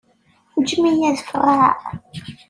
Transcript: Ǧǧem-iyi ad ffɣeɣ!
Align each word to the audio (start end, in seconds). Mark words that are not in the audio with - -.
Ǧǧem-iyi 0.61 1.03
ad 1.09 1.17
ffɣeɣ! 1.21 1.79